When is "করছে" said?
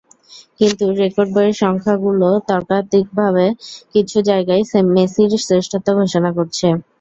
6.37-6.67